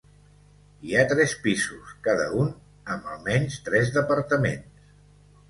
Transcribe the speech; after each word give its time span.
Hi 0.87 0.95
ha 0.95 1.03
tres 1.11 1.35
pisos, 1.43 1.91
cada 2.07 2.25
un 2.45 2.49
amb 2.95 3.07
almenys 3.13 3.61
tres 3.69 3.93
departaments. 4.01 4.91